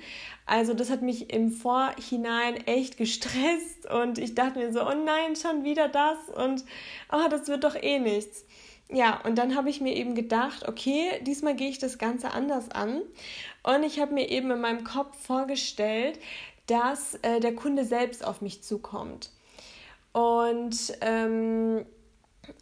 Also 0.45 0.75
das 0.75 0.91
hat 0.91 1.01
mich 1.01 1.33
im 1.33 1.51
Vorhinein 1.51 2.57
echt 2.67 2.97
gestresst 2.97 3.89
und 3.89 4.19
ich 4.19 4.35
dachte 4.35 4.59
mir 4.59 4.71
so, 4.71 4.81
oh 4.81 4.93
nein, 4.93 5.35
schon 5.35 5.63
wieder 5.63 5.87
das 5.87 6.17
und 6.35 6.63
oh, 7.11 7.27
das 7.27 7.47
wird 7.47 7.63
doch 7.63 7.75
eh 7.75 7.97
nichts. 7.97 8.45
Ja, 8.89 9.21
und 9.21 9.37
dann 9.37 9.55
habe 9.55 9.69
ich 9.69 9.81
mir 9.81 9.95
eben 9.95 10.13
gedacht, 10.13 10.67
okay, 10.67 11.19
diesmal 11.21 11.55
gehe 11.55 11.69
ich 11.69 11.79
das 11.79 11.97
Ganze 11.97 12.31
anders 12.31 12.69
an. 12.69 13.01
Und 13.63 13.83
ich 13.83 13.99
habe 13.99 14.13
mir 14.13 14.29
eben 14.29 14.51
in 14.51 14.61
meinem 14.61 14.83
Kopf 14.83 15.17
vorgestellt, 15.17 16.19
dass 16.67 17.15
äh, 17.15 17.39
der 17.39 17.55
Kunde 17.55 17.85
selbst 17.85 18.25
auf 18.25 18.41
mich 18.41 18.61
zukommt. 18.63 19.31
Und 20.11 20.93
ähm, 21.01 21.85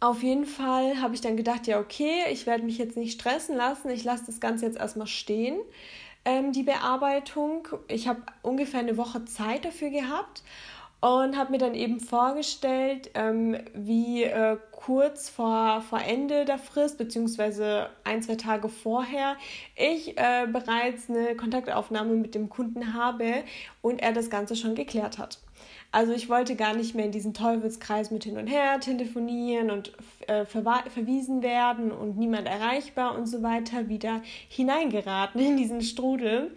auf 0.00 0.22
jeden 0.22 0.46
Fall 0.46 1.00
habe 1.00 1.14
ich 1.14 1.20
dann 1.20 1.36
gedacht, 1.36 1.66
ja, 1.66 1.78
okay, 1.78 2.24
ich 2.30 2.46
werde 2.46 2.64
mich 2.64 2.78
jetzt 2.78 2.96
nicht 2.96 3.20
stressen 3.20 3.56
lassen, 3.56 3.90
ich 3.90 4.04
lasse 4.04 4.24
das 4.26 4.40
Ganze 4.40 4.66
jetzt 4.66 4.78
erstmal 4.78 5.06
stehen, 5.06 5.58
ähm, 6.24 6.52
die 6.52 6.62
Bearbeitung. 6.62 7.68
Ich 7.88 8.08
habe 8.08 8.22
ungefähr 8.42 8.80
eine 8.80 8.96
Woche 8.96 9.24
Zeit 9.24 9.64
dafür 9.64 9.90
gehabt 9.90 10.42
und 11.02 11.36
habe 11.36 11.50
mir 11.50 11.58
dann 11.58 11.74
eben 11.74 11.98
vorgestellt, 11.98 13.10
ähm, 13.14 13.58
wie 13.74 14.22
äh, 14.22 14.56
kurz 14.70 15.28
vor, 15.28 15.80
vor 15.80 16.00
Ende 16.00 16.44
der 16.44 16.58
Frist, 16.58 16.96
beziehungsweise 16.96 17.88
ein, 18.04 18.22
zwei 18.22 18.36
Tage 18.36 18.68
vorher, 18.68 19.34
ich 19.74 20.16
äh, 20.16 20.46
bereits 20.46 21.10
eine 21.10 21.34
Kontaktaufnahme 21.34 22.14
mit 22.14 22.36
dem 22.36 22.48
Kunden 22.48 22.94
habe 22.94 23.42
und 23.80 24.00
er 24.00 24.12
das 24.12 24.30
Ganze 24.30 24.54
schon 24.54 24.76
geklärt 24.76 25.18
hat. 25.18 25.40
Also 25.90 26.12
ich 26.12 26.28
wollte 26.28 26.54
gar 26.54 26.74
nicht 26.74 26.94
mehr 26.94 27.04
in 27.04 27.12
diesen 27.12 27.34
Teufelskreis 27.34 28.12
mit 28.12 28.22
hin 28.22 28.38
und 28.38 28.46
her 28.46 28.78
telefonieren 28.78 29.72
und 29.72 29.92
äh, 30.28 30.46
verwiesen 30.46 31.42
werden 31.42 31.90
und 31.90 32.16
niemand 32.16 32.46
erreichbar 32.46 33.16
und 33.16 33.26
so 33.26 33.42
weiter 33.42 33.88
wieder 33.88 34.22
hineingeraten 34.48 35.40
in 35.40 35.56
diesen 35.56 35.82
Strudel. 35.82 36.52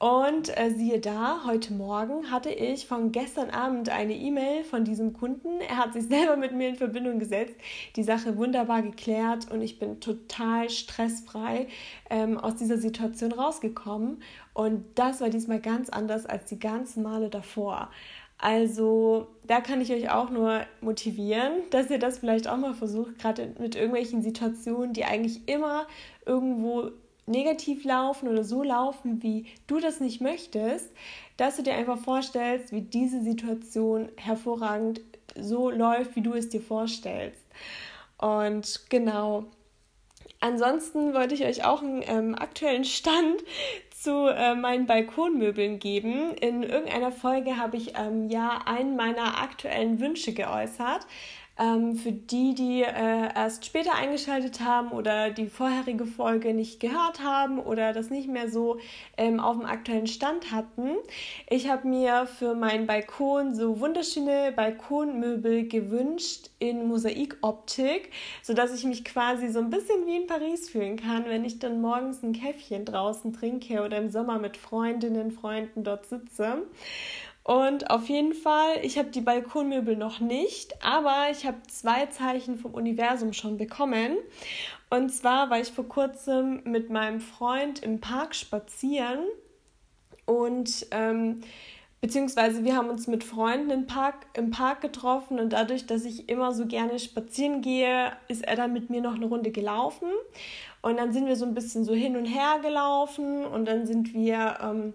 Und 0.00 0.56
äh, 0.56 0.70
siehe 0.70 0.98
da, 0.98 1.42
heute 1.44 1.74
Morgen 1.74 2.30
hatte 2.30 2.48
ich 2.48 2.86
von 2.86 3.12
gestern 3.12 3.50
Abend 3.50 3.90
eine 3.90 4.14
E-Mail 4.14 4.64
von 4.64 4.82
diesem 4.82 5.12
Kunden. 5.12 5.60
Er 5.60 5.76
hat 5.76 5.92
sich 5.92 6.04
selber 6.08 6.38
mit 6.38 6.52
mir 6.52 6.70
in 6.70 6.76
Verbindung 6.76 7.18
gesetzt, 7.18 7.54
die 7.96 8.02
Sache 8.02 8.38
wunderbar 8.38 8.80
geklärt 8.80 9.50
und 9.50 9.60
ich 9.60 9.78
bin 9.78 10.00
total 10.00 10.70
stressfrei 10.70 11.68
ähm, 12.08 12.38
aus 12.38 12.56
dieser 12.56 12.78
Situation 12.78 13.32
rausgekommen. 13.32 14.22
Und 14.54 14.86
das 14.94 15.20
war 15.20 15.28
diesmal 15.28 15.60
ganz 15.60 15.90
anders 15.90 16.24
als 16.24 16.46
die 16.46 16.58
ganzen 16.58 17.02
Male 17.02 17.28
davor. 17.28 17.90
Also 18.38 19.26
da 19.46 19.60
kann 19.60 19.82
ich 19.82 19.92
euch 19.92 20.10
auch 20.10 20.30
nur 20.30 20.62
motivieren, 20.80 21.52
dass 21.68 21.90
ihr 21.90 21.98
das 21.98 22.20
vielleicht 22.20 22.48
auch 22.48 22.56
mal 22.56 22.72
versucht, 22.72 23.18
gerade 23.18 23.54
mit 23.58 23.74
irgendwelchen 23.74 24.22
Situationen, 24.22 24.94
die 24.94 25.04
eigentlich 25.04 25.46
immer 25.46 25.86
irgendwo 26.24 26.90
negativ 27.30 27.84
laufen 27.84 28.28
oder 28.28 28.44
so 28.44 28.62
laufen, 28.62 29.22
wie 29.22 29.46
du 29.66 29.80
das 29.80 30.00
nicht 30.00 30.20
möchtest, 30.20 30.90
dass 31.36 31.56
du 31.56 31.62
dir 31.62 31.74
einfach 31.74 31.98
vorstellst, 31.98 32.72
wie 32.72 32.82
diese 32.82 33.22
Situation 33.22 34.10
hervorragend 34.16 35.00
so 35.36 35.70
läuft, 35.70 36.16
wie 36.16 36.22
du 36.22 36.34
es 36.34 36.48
dir 36.48 36.60
vorstellst. 36.60 37.44
Und 38.18 38.90
genau. 38.90 39.44
Ansonsten 40.40 41.12
wollte 41.14 41.34
ich 41.34 41.44
euch 41.44 41.64
auch 41.64 41.82
einen 41.82 42.02
ähm, 42.06 42.34
aktuellen 42.34 42.84
Stand 42.84 43.44
zu 43.94 44.28
äh, 44.28 44.54
meinen 44.54 44.86
Balkonmöbeln 44.86 45.78
geben. 45.78 46.34
In 46.34 46.62
irgendeiner 46.62 47.12
Folge 47.12 47.58
habe 47.58 47.76
ich 47.76 47.92
ähm, 47.98 48.30
ja 48.30 48.62
einen 48.64 48.96
meiner 48.96 49.42
aktuellen 49.42 50.00
Wünsche 50.00 50.32
geäußert. 50.32 51.06
Ähm, 51.60 51.94
für 51.94 52.12
die, 52.12 52.54
die 52.54 52.82
äh, 52.82 53.34
erst 53.34 53.66
später 53.66 53.94
eingeschaltet 53.94 54.60
haben 54.60 54.92
oder 54.92 55.30
die 55.30 55.46
vorherige 55.46 56.06
Folge 56.06 56.54
nicht 56.54 56.80
gehört 56.80 57.22
haben 57.22 57.58
oder 57.58 57.92
das 57.92 58.08
nicht 58.08 58.28
mehr 58.28 58.48
so 58.48 58.78
ähm, 59.18 59.40
auf 59.40 59.58
dem 59.58 59.66
aktuellen 59.66 60.06
Stand 60.06 60.52
hatten. 60.52 60.96
Ich 61.50 61.68
habe 61.68 61.86
mir 61.86 62.26
für 62.26 62.54
meinen 62.54 62.86
Balkon 62.86 63.54
so 63.54 63.78
wunderschöne 63.78 64.52
Balkonmöbel 64.56 65.68
gewünscht 65.68 66.48
in 66.60 66.88
Mosaikoptik, 66.88 68.10
sodass 68.42 68.74
ich 68.74 68.84
mich 68.84 69.04
quasi 69.04 69.48
so 69.48 69.58
ein 69.58 69.68
bisschen 69.68 70.06
wie 70.06 70.16
in 70.16 70.26
Paris 70.26 70.70
fühlen 70.70 70.96
kann, 70.96 71.26
wenn 71.26 71.44
ich 71.44 71.58
dann 71.58 71.82
morgens 71.82 72.22
ein 72.22 72.32
Käffchen 72.32 72.86
draußen 72.86 73.34
trinke 73.34 73.82
oder 73.82 73.98
im 73.98 74.08
Sommer 74.08 74.38
mit 74.38 74.56
Freundinnen, 74.56 75.30
Freunden 75.30 75.84
dort 75.84 76.06
sitze. 76.06 76.62
Und 77.50 77.90
auf 77.90 78.08
jeden 78.08 78.32
Fall, 78.32 78.78
ich 78.82 78.96
habe 78.96 79.08
die 79.08 79.22
Balkonmöbel 79.22 79.96
noch 79.96 80.20
nicht, 80.20 80.84
aber 80.84 81.32
ich 81.32 81.44
habe 81.44 81.56
zwei 81.66 82.06
Zeichen 82.06 82.56
vom 82.56 82.74
Universum 82.74 83.32
schon 83.32 83.56
bekommen. 83.56 84.18
Und 84.88 85.08
zwar 85.12 85.50
war 85.50 85.58
ich 85.58 85.72
vor 85.72 85.88
kurzem 85.88 86.60
mit 86.62 86.90
meinem 86.90 87.18
Freund 87.18 87.82
im 87.82 87.98
Park 88.00 88.36
spazieren 88.36 89.18
und 90.26 90.86
ähm, 90.92 91.40
beziehungsweise 92.00 92.62
wir 92.62 92.76
haben 92.76 92.88
uns 92.88 93.08
mit 93.08 93.24
Freunden 93.24 93.70
im 93.70 93.88
Park, 93.88 94.26
im 94.34 94.52
Park 94.52 94.80
getroffen 94.80 95.40
und 95.40 95.52
dadurch, 95.52 95.86
dass 95.86 96.04
ich 96.04 96.28
immer 96.28 96.52
so 96.52 96.66
gerne 96.66 97.00
spazieren 97.00 97.62
gehe, 97.62 98.12
ist 98.28 98.44
er 98.44 98.54
dann 98.54 98.72
mit 98.72 98.90
mir 98.90 99.00
noch 99.00 99.16
eine 99.16 99.26
Runde 99.26 99.50
gelaufen. 99.50 100.06
Und 100.82 100.98
dann 100.98 101.12
sind 101.12 101.26
wir 101.26 101.34
so 101.34 101.44
ein 101.44 101.54
bisschen 101.54 101.84
so 101.84 101.94
hin 101.94 102.16
und 102.16 102.26
her 102.26 102.60
gelaufen 102.62 103.44
und 103.44 103.66
dann 103.66 103.86
sind 103.86 104.14
wir 104.14 104.58
ähm, 104.62 104.94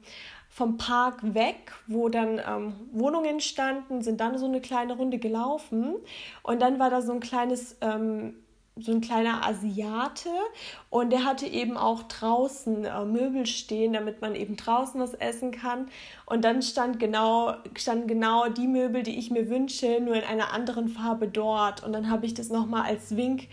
vom 0.55 0.77
Park 0.77 1.33
weg, 1.33 1.73
wo 1.85 2.07
dann 2.07 2.39
ähm, 2.39 2.75
Wohnungen 2.93 3.41
standen, 3.41 4.01
sind 4.01 4.21
dann 4.21 4.37
so 4.37 4.45
eine 4.45 4.61
kleine 4.61 4.95
Runde 4.95 5.17
gelaufen 5.17 5.95
und 6.43 6.61
dann 6.61 6.79
war 6.79 6.89
da 6.89 7.01
so 7.01 7.11
ein 7.11 7.19
kleines 7.19 7.75
ähm, 7.81 8.35
so 8.77 8.93
ein 8.93 9.01
kleiner 9.01 9.45
Asiate 9.45 10.29
und 10.89 11.11
der 11.11 11.25
hatte 11.25 11.45
eben 11.45 11.75
auch 11.75 12.03
draußen 12.03 12.85
äh, 12.85 13.03
Möbel 13.03 13.45
stehen, 13.45 13.91
damit 13.91 14.21
man 14.21 14.33
eben 14.33 14.55
draußen 14.55 14.99
was 14.99 15.13
essen 15.13 15.51
kann. 15.51 15.87
Und 16.25 16.43
dann 16.43 16.61
stand 16.61 16.99
genau, 16.99 17.55
standen 17.77 18.07
genau 18.07 18.47
die 18.49 18.67
Möbel, 18.67 19.03
die 19.03 19.17
ich 19.17 19.31
mir 19.31 19.49
wünsche, 19.49 19.99
nur 20.01 20.15
in 20.15 20.23
einer 20.23 20.53
anderen 20.53 20.89
Farbe 20.89 21.27
dort. 21.27 21.83
Und 21.83 21.93
dann 21.93 22.09
habe 22.09 22.25
ich 22.25 22.33
das 22.33 22.49
nochmal 22.49 22.83
als 22.83 23.15
Wink 23.15 23.47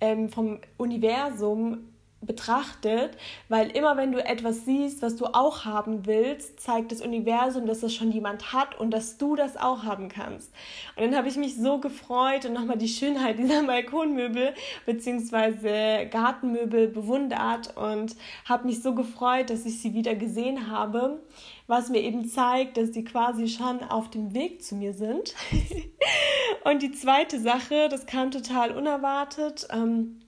ähm, 0.00 0.28
vom 0.28 0.60
Universum 0.76 1.88
betrachtet, 2.20 3.16
weil 3.48 3.70
immer 3.70 3.96
wenn 3.96 4.10
du 4.10 4.24
etwas 4.24 4.64
siehst, 4.64 5.02
was 5.02 5.14
du 5.16 5.26
auch 5.26 5.64
haben 5.64 6.04
willst, 6.04 6.60
zeigt 6.60 6.90
das 6.90 7.00
Universum, 7.00 7.66
dass 7.66 7.80
das 7.80 7.94
schon 7.94 8.10
jemand 8.10 8.52
hat 8.52 8.78
und 8.78 8.90
dass 8.90 9.18
du 9.18 9.36
das 9.36 9.56
auch 9.56 9.84
haben 9.84 10.08
kannst. 10.08 10.52
Und 10.96 11.04
dann 11.04 11.16
habe 11.16 11.28
ich 11.28 11.36
mich 11.36 11.56
so 11.56 11.78
gefreut 11.78 12.44
und 12.44 12.54
nochmal 12.54 12.76
die 12.76 12.88
Schönheit 12.88 13.38
dieser 13.38 13.62
Balkonmöbel 13.62 14.52
bzw. 14.84 16.06
Gartenmöbel 16.06 16.88
bewundert 16.88 17.76
und 17.76 18.16
habe 18.44 18.66
mich 18.66 18.82
so 18.82 18.94
gefreut, 18.94 19.50
dass 19.50 19.64
ich 19.64 19.80
sie 19.80 19.94
wieder 19.94 20.16
gesehen 20.16 20.70
habe, 20.70 21.22
was 21.68 21.88
mir 21.88 22.00
eben 22.00 22.26
zeigt, 22.26 22.78
dass 22.78 22.92
sie 22.94 23.04
quasi 23.04 23.46
schon 23.46 23.82
auf 23.84 24.10
dem 24.10 24.34
Weg 24.34 24.64
zu 24.64 24.74
mir 24.74 24.92
sind. 24.92 25.34
und 26.64 26.82
die 26.82 26.92
zweite 26.92 27.38
Sache, 27.38 27.88
das 27.88 28.06
kam 28.06 28.32
total 28.32 28.76
unerwartet. 28.76 29.68
Ähm, 29.70 30.20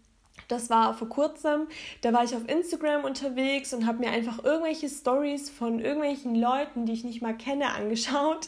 das 0.50 0.71
war 0.71 0.95
vor 0.95 1.09
kurzem. 1.09 1.69
Da 2.00 2.12
war 2.12 2.25
ich 2.25 2.35
auf 2.35 2.49
Instagram 2.49 3.04
unterwegs 3.04 3.73
und 3.73 3.87
habe 3.87 3.99
mir 3.99 4.11
einfach 4.11 4.42
irgendwelche 4.45 4.88
Stories 4.88 5.50
von 5.50 5.78
irgendwelchen 5.78 6.35
Leuten, 6.35 6.87
die 6.87 6.92
ich 6.92 7.04
nicht 7.04 7.23
mal 7.23 7.37
kenne, 7.37 7.73
angeschaut 7.75 8.47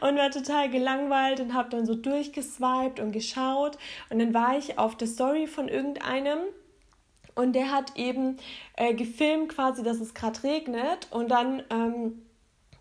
und 0.00 0.16
war 0.16 0.30
total 0.30 0.70
gelangweilt 0.70 1.40
und 1.40 1.54
habe 1.54 1.70
dann 1.70 1.86
so 1.86 1.94
durchgeswiped 1.94 3.00
und 3.00 3.12
geschaut. 3.12 3.78
Und 4.10 4.18
dann 4.18 4.34
war 4.34 4.56
ich 4.58 4.78
auf 4.78 4.96
der 4.96 5.08
Story 5.08 5.46
von 5.46 5.68
irgendeinem 5.68 6.38
und 7.34 7.52
der 7.52 7.70
hat 7.70 7.96
eben 7.96 8.38
äh, 8.76 8.94
gefilmt 8.94 9.50
quasi, 9.50 9.82
dass 9.82 10.00
es 10.00 10.14
gerade 10.14 10.42
regnet 10.42 11.08
und 11.10 11.30
dann 11.30 11.62
ähm, 11.70 12.22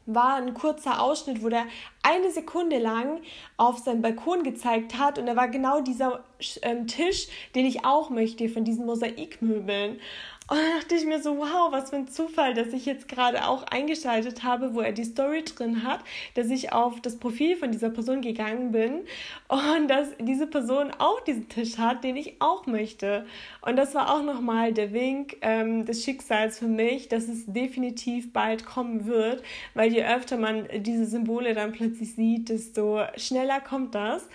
war 0.06 0.36
ein 0.36 0.54
kurzer 0.54 1.02
Ausschnitt, 1.02 1.44
wo 1.44 1.50
der 1.50 1.66
eine 2.04 2.32
Sekunde 2.32 2.78
lang 2.78 3.22
auf 3.58 3.80
seinen 3.80 4.02
Balkon 4.02 4.44
gezeigt 4.44 4.98
hat 4.98 5.18
und 5.18 5.26
da 5.26 5.36
war 5.36 5.48
genau 5.48 5.82
dieser 5.82 6.24
ähm, 6.62 6.88
Tisch, 6.88 7.28
den 7.56 7.66
ich 7.66 7.86
auch 7.86 8.10
möchte, 8.10 8.50
von 8.50 8.64
diesen 8.64 8.86
Mosaikmöbeln. 8.86 10.00
Und 10.48 10.58
da 10.58 10.78
dachte 10.78 10.94
ich 10.94 11.06
mir 11.06 11.20
so, 11.20 11.38
wow, 11.38 11.72
was 11.72 11.90
für 11.90 11.96
ein 11.96 12.08
Zufall, 12.08 12.54
dass 12.54 12.68
ich 12.68 12.86
jetzt 12.86 13.08
gerade 13.08 13.48
auch 13.48 13.64
eingeschaltet 13.64 14.44
habe, 14.44 14.76
wo 14.76 14.82
er 14.82 14.92
die 14.92 15.04
Story 15.04 15.44
drin 15.44 15.84
hat, 15.84 16.02
dass 16.36 16.52
ich 16.52 16.72
auf 16.72 17.02
das 17.02 17.18
Profil 17.18 17.58
von 17.58 17.72
dieser 17.72 17.90
Person 17.90 18.22
gegangen 18.22 18.72
bin 18.72 19.00
und 19.48 19.88
dass 19.88 20.10
diese 20.20 20.46
Person 20.46 20.92
auch 21.00 21.20
diesen 21.22 21.50
Tisch 21.50 21.80
hat, 21.80 22.04
den 22.04 22.16
ich 22.16 22.36
auch 22.42 22.68
möchte. 22.68 23.26
Und 23.62 23.76
das 23.76 23.96
war 23.96 24.14
auch 24.14 24.22
nochmal 24.22 24.72
der 24.72 24.94
Wink 24.94 25.38
ähm, 25.42 25.84
des 25.86 26.04
Schicksals 26.04 26.60
für 26.60 26.68
mich, 26.68 27.10
dass 27.10 27.28
es 27.28 27.48
definitiv 27.48 28.32
bald 28.32 28.68
kommen 28.68 29.08
wird, 29.08 29.42
weil 29.74 29.92
je 29.92 30.06
öfter 30.06 30.38
man 30.38 30.68
diese 30.76 31.08
Symbole 31.08 31.56
dann 31.56 31.72
plötzlich 31.72 32.14
sieht, 32.14 32.50
desto 32.50 33.02
schneller 33.18 33.62
kommt 33.62 33.96
das. 33.96 34.30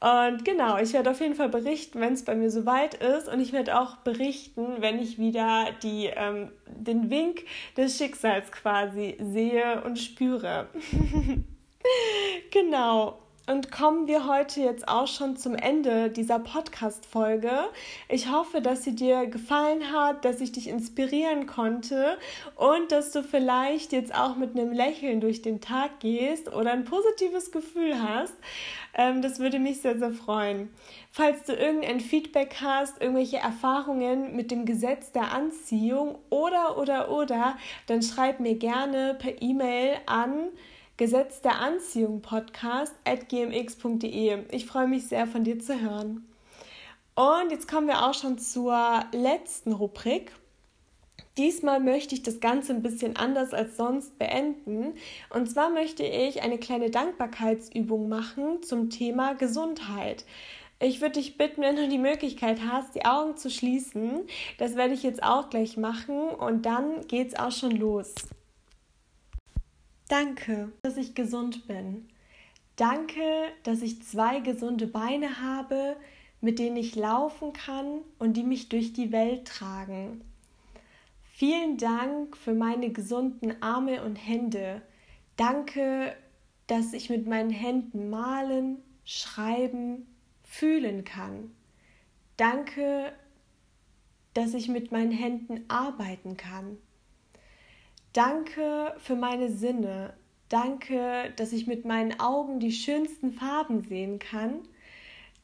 Und 0.00 0.44
genau, 0.44 0.78
ich 0.78 0.92
werde 0.92 1.10
auf 1.10 1.20
jeden 1.20 1.34
Fall 1.34 1.48
berichten, 1.48 2.00
wenn 2.00 2.12
es 2.12 2.24
bei 2.24 2.34
mir 2.34 2.50
soweit 2.50 2.94
ist. 2.94 3.28
Und 3.28 3.40
ich 3.40 3.52
werde 3.52 3.80
auch 3.80 3.96
berichten, 3.96 4.76
wenn 4.78 5.00
ich 5.00 5.18
wieder 5.18 5.66
die, 5.82 6.06
ähm, 6.06 6.50
den 6.66 7.10
Wink 7.10 7.44
des 7.76 7.98
Schicksals 7.98 8.52
quasi 8.52 9.16
sehe 9.20 9.82
und 9.82 9.98
spüre. 9.98 10.68
genau. 12.52 13.18
Und 13.48 13.72
kommen 13.72 14.06
wir 14.06 14.26
heute 14.26 14.60
jetzt 14.60 14.88
auch 14.88 15.06
schon 15.06 15.38
zum 15.38 15.54
Ende 15.54 16.10
dieser 16.10 16.38
Podcast-Folge. 16.38 17.50
Ich 18.10 18.30
hoffe, 18.30 18.60
dass 18.60 18.84
sie 18.84 18.94
dir 18.94 19.26
gefallen 19.26 19.90
hat, 19.90 20.26
dass 20.26 20.42
ich 20.42 20.52
dich 20.52 20.68
inspirieren 20.68 21.46
konnte 21.46 22.18
und 22.56 22.92
dass 22.92 23.10
du 23.10 23.22
vielleicht 23.22 23.92
jetzt 23.92 24.14
auch 24.14 24.36
mit 24.36 24.50
einem 24.50 24.70
Lächeln 24.70 25.22
durch 25.22 25.40
den 25.40 25.62
Tag 25.62 25.98
gehst 26.00 26.52
oder 26.52 26.72
ein 26.72 26.84
positives 26.84 27.50
Gefühl 27.50 27.94
hast. 28.02 28.34
Ähm, 28.92 29.22
das 29.22 29.38
würde 29.38 29.58
mich 29.58 29.80
sehr, 29.80 29.98
sehr 29.98 30.12
freuen. 30.12 30.68
Falls 31.10 31.44
du 31.44 31.54
irgendein 31.54 32.00
Feedback 32.00 32.56
hast, 32.60 33.00
irgendwelche 33.00 33.38
Erfahrungen 33.38 34.36
mit 34.36 34.50
dem 34.50 34.66
Gesetz 34.66 35.10
der 35.12 35.32
Anziehung 35.32 36.18
oder, 36.28 36.76
oder, 36.76 37.10
oder, 37.10 37.56
dann 37.86 38.02
schreib 38.02 38.40
mir 38.40 38.56
gerne 38.56 39.16
per 39.18 39.40
E-Mail 39.40 39.96
an 40.04 40.50
Gesetz 40.98 41.40
der 41.42 41.60
Anziehung 41.60 42.22
Podcast 42.22 42.92
at 43.04 43.28
gmx.de. 43.28 44.38
Ich 44.50 44.66
freue 44.66 44.88
mich 44.88 45.06
sehr, 45.06 45.28
von 45.28 45.44
dir 45.44 45.60
zu 45.60 45.80
hören. 45.80 46.26
Und 47.14 47.52
jetzt 47.52 47.68
kommen 47.68 47.86
wir 47.86 48.04
auch 48.04 48.14
schon 48.14 48.36
zur 48.36 49.04
letzten 49.12 49.70
Rubrik. 49.70 50.32
Diesmal 51.36 51.78
möchte 51.78 52.16
ich 52.16 52.24
das 52.24 52.40
Ganze 52.40 52.72
ein 52.72 52.82
bisschen 52.82 53.14
anders 53.14 53.54
als 53.54 53.76
sonst 53.76 54.18
beenden. 54.18 54.94
Und 55.30 55.48
zwar 55.48 55.70
möchte 55.70 56.02
ich 56.02 56.42
eine 56.42 56.58
kleine 56.58 56.90
Dankbarkeitsübung 56.90 58.08
machen 58.08 58.64
zum 58.64 58.90
Thema 58.90 59.34
Gesundheit. 59.34 60.24
Ich 60.80 61.00
würde 61.00 61.20
dich 61.20 61.38
bitten, 61.38 61.62
wenn 61.62 61.76
du 61.76 61.86
die 61.86 61.98
Möglichkeit 61.98 62.58
hast, 62.68 62.96
die 62.96 63.04
Augen 63.04 63.36
zu 63.36 63.50
schließen. 63.50 64.26
Das 64.58 64.74
werde 64.74 64.94
ich 64.94 65.04
jetzt 65.04 65.22
auch 65.22 65.48
gleich 65.48 65.76
machen 65.76 66.28
und 66.30 66.66
dann 66.66 67.06
geht's 67.06 67.38
auch 67.38 67.52
schon 67.52 67.70
los. 67.70 68.16
Danke, 70.08 70.72
dass 70.82 70.96
ich 70.96 71.14
gesund 71.14 71.68
bin. 71.68 72.08
Danke, 72.76 73.20
dass 73.62 73.82
ich 73.82 74.02
zwei 74.02 74.40
gesunde 74.40 74.86
Beine 74.86 75.42
habe, 75.42 75.96
mit 76.40 76.58
denen 76.58 76.76
ich 76.76 76.94
laufen 76.94 77.52
kann 77.52 78.00
und 78.18 78.36
die 78.36 78.44
mich 78.44 78.68
durch 78.68 78.92
die 78.92 79.12
Welt 79.12 79.46
tragen. 79.46 80.22
Vielen 81.32 81.76
Dank 81.76 82.36
für 82.36 82.54
meine 82.54 82.90
gesunden 82.90 83.62
Arme 83.62 84.02
und 84.02 84.16
Hände. 84.16 84.82
Danke, 85.36 86.16
dass 86.66 86.92
ich 86.94 87.10
mit 87.10 87.26
meinen 87.26 87.50
Händen 87.50 88.08
malen, 88.08 88.78
schreiben, 89.04 90.06
fühlen 90.42 91.04
kann. 91.04 91.50
Danke, 92.36 93.12
dass 94.34 94.54
ich 94.54 94.68
mit 94.68 94.90
meinen 94.90 95.12
Händen 95.12 95.64
arbeiten 95.68 96.36
kann. 96.36 96.78
Danke 98.12 98.94
für 98.98 99.16
meine 99.16 99.50
Sinne. 99.50 100.14
Danke, 100.48 101.32
dass 101.36 101.52
ich 101.52 101.66
mit 101.66 101.84
meinen 101.84 102.18
Augen 102.20 102.58
die 102.58 102.72
schönsten 102.72 103.32
Farben 103.32 103.84
sehen 103.84 104.18
kann, 104.18 104.60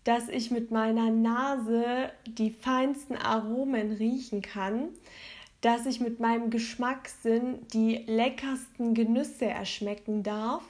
dass 0.04 0.28
ich 0.28 0.50
mit 0.50 0.71
meiner 0.71 1.11
Nase 1.11 2.11
die 2.26 2.50
feinsten 2.50 3.16
Aromen 3.16 3.92
riechen 3.92 4.40
kann, 4.40 4.88
dass 5.61 5.85
ich 5.85 6.00
mit 6.00 6.21
meinem 6.21 6.50
Geschmackssinn 6.50 7.66
die 7.73 8.04
leckersten 8.06 8.94
Genüsse 8.94 9.47
erschmecken 9.47 10.23
darf, 10.23 10.62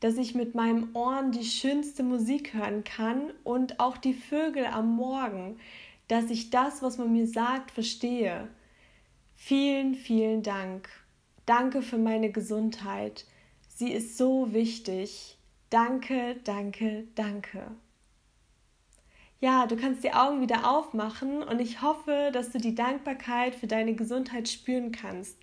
dass 0.00 0.16
ich 0.16 0.34
mit 0.34 0.54
meinem 0.54 0.94
Ohren 0.94 1.32
die 1.32 1.44
schönste 1.44 2.02
Musik 2.02 2.54
hören 2.54 2.82
kann 2.84 3.32
und 3.44 3.78
auch 3.78 3.96
die 3.96 4.14
Vögel 4.14 4.66
am 4.66 4.94
Morgen, 4.94 5.58
dass 6.08 6.30
ich 6.30 6.50
das, 6.50 6.82
was 6.82 6.98
man 6.98 7.12
mir 7.12 7.26
sagt, 7.26 7.70
verstehe. 7.70 8.48
Vielen, 9.36 9.94
vielen 9.94 10.42
Dank. 10.42 10.88
Danke 11.48 11.80
für 11.80 11.96
meine 11.96 12.30
Gesundheit. 12.30 13.24
Sie 13.74 13.90
ist 13.90 14.18
so 14.18 14.52
wichtig. 14.52 15.38
Danke, 15.70 16.36
danke, 16.44 17.04
danke. 17.14 17.70
Ja, 19.40 19.66
du 19.66 19.76
kannst 19.76 20.04
die 20.04 20.12
Augen 20.12 20.42
wieder 20.42 20.70
aufmachen 20.70 21.42
und 21.42 21.58
ich 21.58 21.80
hoffe, 21.80 22.28
dass 22.34 22.50
du 22.50 22.58
die 22.58 22.74
Dankbarkeit 22.74 23.54
für 23.54 23.66
deine 23.66 23.94
Gesundheit 23.94 24.46
spüren 24.50 24.92
kannst. 24.92 25.38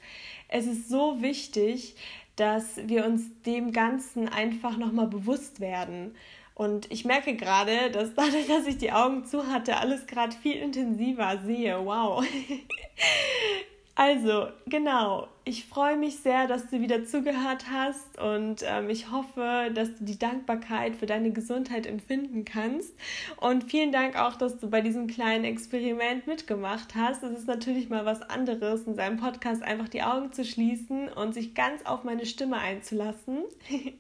Es 0.48 0.68
ist 0.68 0.90
so 0.90 1.24
wichtig, 1.24 1.96
dass 2.36 2.88
wir 2.88 3.04
uns 3.04 3.24
dem 3.42 3.72
Ganzen 3.72 4.30
einfach 4.30 4.78
nochmal 4.78 5.08
bewusst 5.08 5.60
werden. 5.60 6.16
Und 6.54 6.92
ich 6.92 7.06
merke 7.06 7.36
gerade, 7.36 7.90
dass 7.90 8.14
dadurch, 8.14 8.46
dass 8.46 8.68
ich 8.68 8.78
die 8.78 8.92
Augen 8.92 9.26
zu 9.26 9.48
hatte, 9.48 9.78
alles 9.78 10.06
gerade 10.06 10.36
viel 10.36 10.58
intensiver 10.58 11.42
sehe. 11.44 11.84
Wow. 11.84 12.24
Also, 13.96 14.48
genau. 14.66 15.30
Ich 15.46 15.66
freue 15.66 15.96
mich 15.96 16.18
sehr, 16.18 16.48
dass 16.48 16.70
du 16.70 16.82
wieder 16.82 17.06
zugehört 17.06 17.66
hast 17.72 18.20
und 18.20 18.64
ähm, 18.68 18.90
ich 18.90 19.12
hoffe, 19.12 19.70
dass 19.74 19.96
du 19.96 20.04
die 20.04 20.18
Dankbarkeit 20.18 20.96
für 20.96 21.06
deine 21.06 21.32
Gesundheit 21.32 21.86
empfinden 21.86 22.46
kannst. 22.46 22.94
Und 23.38 23.64
vielen 23.64 23.92
Dank 23.92 24.20
auch, 24.20 24.36
dass 24.36 24.58
du 24.58 24.70
bei 24.70 24.82
diesem 24.82 25.06
kleinen 25.06 25.46
Experiment 25.46 26.26
mitgemacht 26.26 26.96
hast. 26.96 27.24
Es 27.24 27.38
ist 27.38 27.48
natürlich 27.48 27.90
mal 27.90 28.06
was 28.06 28.24
anderes, 28.24 28.88
in 28.88 28.96
seinem 28.96 29.18
Podcast 29.18 29.62
einfach 29.62 29.88
die 29.88 30.02
Augen 30.02 30.34
zu 30.34 30.44
schließen 30.44 31.10
und 31.10 31.34
sich 31.34 31.54
ganz 31.54 31.86
auf 31.86 32.04
meine 32.04 32.26
Stimme 32.26 32.58
einzulassen. 32.58 33.44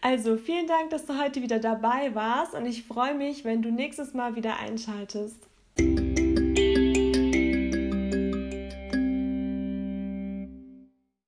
also, 0.00 0.38
vielen 0.38 0.66
Dank, 0.66 0.90
dass 0.90 1.04
du 1.04 1.20
heute 1.22 1.42
wieder 1.42 1.60
dabei 1.60 2.14
warst 2.14 2.54
und 2.54 2.64
ich 2.64 2.84
freue 2.84 3.14
mich, 3.14 3.44
wenn 3.44 3.60
du 3.60 3.70
nächstes 3.70 4.14
Mal 4.14 4.34
wieder 4.34 4.58
einschaltest. 4.58 5.46